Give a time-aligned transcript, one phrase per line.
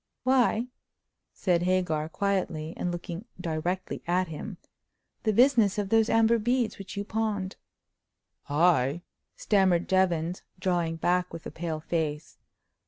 [0.23, 0.65] "Why,"
[1.31, 4.57] said Hagar, quietly, and looking directly at him,
[5.21, 7.55] "the business of those amber beads which you—pawned."
[8.49, 9.03] "I,"
[9.35, 12.39] stammered Jevons, drawing back with a pale face.